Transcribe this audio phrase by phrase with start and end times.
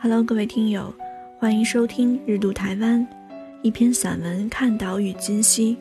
[0.00, 0.92] Hello，各位听友，
[1.38, 3.00] 欢迎收听《日读台湾》，
[3.62, 5.74] 一篇散文《看岛屿今夕》。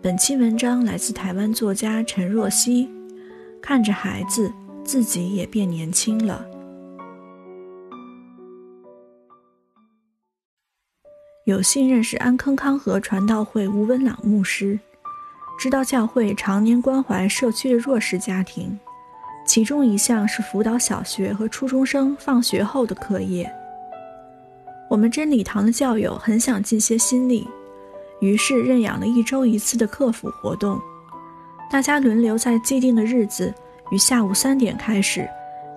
[0.00, 2.88] 本期文章来自台湾作家陈若曦。
[3.60, 4.52] 看着孩子，
[4.84, 6.46] 自己也变年轻了。
[11.44, 14.78] 有幸认识安坑康和传道会吴文朗牧师，
[15.58, 18.78] 知道教会常年关怀社区的弱势家庭。
[19.48, 23.50] 其中一项是辅导小学和初中生放学后的课业。
[24.90, 27.48] 我们真理堂的教友很想尽些心力，
[28.20, 30.78] 于是认养了一周一次的课辅活动。
[31.70, 33.52] 大家轮流在既定的日子，
[33.90, 35.26] 于下午三点开始，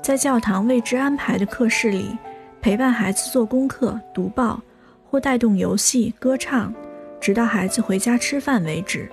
[0.04, 2.18] 在教堂为之安排的课室里，
[2.62, 4.62] 陪伴孩子做功课、读报，
[5.10, 6.74] 或带动游戏、歌唱，
[7.22, 9.10] 直到孩子回家吃饭为止。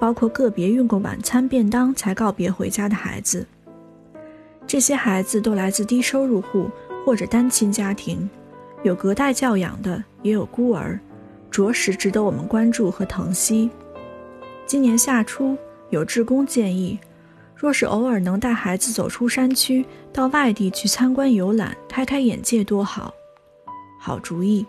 [0.00, 3.46] 包括个别用过晚餐便当才告别回家的孩子。
[4.74, 6.68] 这些孩子都来自低收入户
[7.06, 8.28] 或者单亲家庭，
[8.82, 10.98] 有隔代教养的，也有孤儿，
[11.48, 13.70] 着实值得我们关注和疼惜。
[14.66, 15.56] 今年夏初，
[15.90, 16.98] 有志工建议，
[17.54, 23.14] 若是偶尔能带孩子走出山区，到外地去参观游览，开开眼界多好。
[24.00, 24.66] 好主意，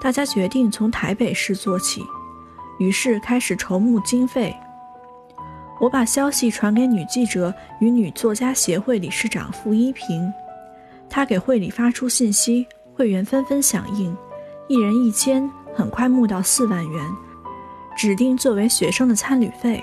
[0.00, 2.00] 大家决定从台北市做起，
[2.78, 4.54] 于是开始筹募经费。
[5.82, 10.32] 我把消息传给女记者与女作家协会理事长傅一平，
[11.10, 14.16] 他给会里发出信息，会员纷纷响应，
[14.68, 17.04] 一人一千，很快募到四万元，
[17.96, 19.82] 指定作为学生的参旅费。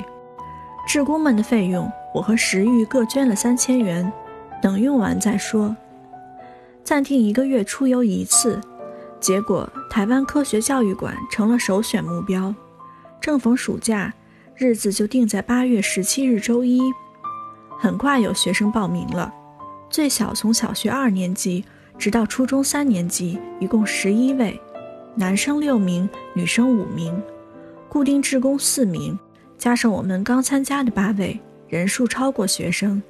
[0.88, 4.10] 志工们的费用，我和石玉各捐了三千元，
[4.62, 5.76] 等用完再说。
[6.82, 8.58] 暂定一个月出游一次，
[9.20, 12.56] 结果台湾科学教育馆成了首选目标。
[13.20, 14.14] 正逢暑假。
[14.60, 16.82] 日子就定在八月十七日周一，
[17.80, 19.34] 很快有学生报名了。
[19.90, 21.64] 最小从小学二年级
[21.98, 24.60] 直到初中三年级，一共十一位，
[25.16, 27.24] 男生六名，女生五名，
[27.88, 29.18] 固定职工四名，
[29.58, 31.40] 加上我们刚参加的八位，
[31.70, 33.02] 人数超过学生，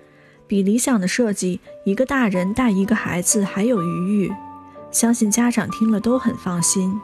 [0.46, 4.32] 比理想的设计一个大人带一个孩子还有余裕，
[4.92, 6.96] 相信家长听了都很放心。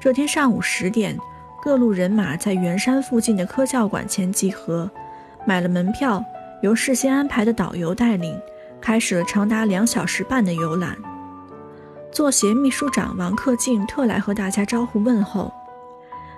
[0.00, 1.18] 这天上午十点。
[1.60, 4.88] 各路人马在圆山附近的科教馆前集合，
[5.44, 6.24] 买了门票，
[6.62, 8.40] 由事先安排的导游带领，
[8.80, 10.96] 开始了长达两小时半的游览。
[12.12, 15.52] 作协秘书长王克敬特来和大家招呼问候。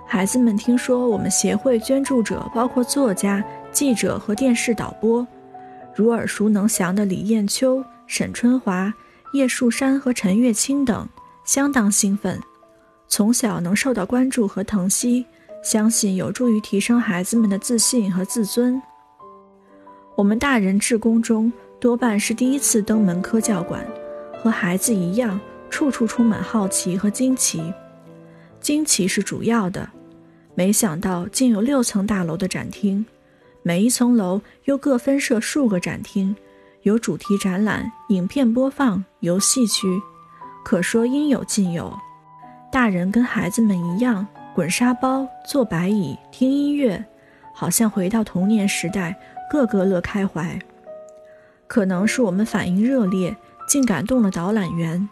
[0.07, 5.25] 孩子们听说我们协会捐助者包括作家、记者和电视导播，
[5.95, 8.93] 如耳熟能详的李艳秋、沈春华、
[9.33, 11.07] 叶树山和陈月清等，
[11.45, 12.37] 相当兴奋。
[13.11, 15.25] 从小能受到关注和疼惜，
[15.61, 18.81] 相信有助于提升孩子们的自信和自尊。
[20.15, 23.85] 我们大人志工中多半是第一次登门科教馆，
[24.41, 25.37] 和孩子一样，
[25.69, 27.61] 处处充满好奇和惊奇。
[28.61, 29.89] 惊奇是主要的，
[30.55, 33.05] 没想到竟有六层大楼的展厅，
[33.61, 36.33] 每一层楼又各分设数个展厅，
[36.83, 40.01] 有主题展览、影片播放、游戏区，
[40.63, 41.93] 可说应有尽有。
[42.71, 47.03] 大人跟孩子们一样，滚沙包、坐白椅、听音乐，
[47.53, 49.13] 好像回到童年时代，
[49.51, 50.57] 个个乐开怀。
[51.67, 53.35] 可能是我们反应热烈，
[53.67, 55.09] 竟感动了导览员。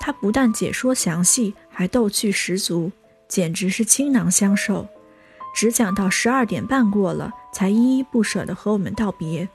[0.00, 2.90] 他不但解说详细，还逗趣十足，
[3.28, 4.86] 简直是倾囊相授。
[5.54, 9.46] 只讲到十二点半过了，才依依不舍地和我们道别。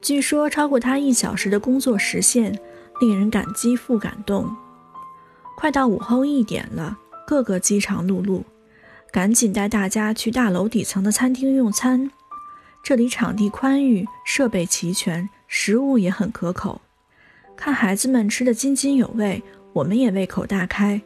[0.00, 2.56] 据说超过他一小时的工作时限，
[3.00, 4.48] 令人感激复感动。
[5.56, 6.96] 快到午后一点了，
[7.26, 8.42] 个个饥肠辘辘，
[9.10, 12.10] 赶紧带大家去大楼底层的餐厅用餐。
[12.82, 16.80] 这里场地宽裕，设备齐全，食物也很可口。
[17.56, 21.00] 看孩子们吃得津津有味，我们也胃口大开，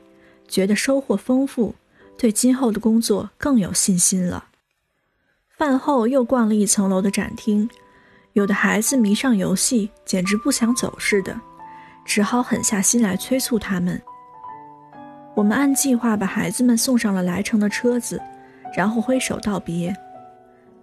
[0.49, 1.75] 觉得收获丰富，
[2.19, 4.47] 对今后的工作更有信心了。
[5.56, 7.71] 饭后又逛了一层楼的展厅，
[8.32, 11.41] 有的孩子迷上游戏，简直不想走似的，
[12.05, 14.02] 只好狠下心来催促他们。
[15.35, 18.21] 我们按计划把孩子们送上了来城的车子，
[18.77, 19.94] 然后挥手道别。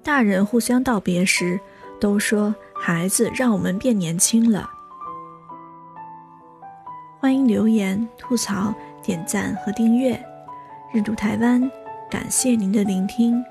[0.02, 1.60] 大人互相道别时，
[2.00, 4.70] 都说孩子让我们变年轻了。
[7.20, 8.74] 欢迎留言、吐槽、
[9.04, 10.18] 点赞和订阅。
[10.94, 11.70] 日读台湾，
[12.10, 13.44] 感谢您的聆听。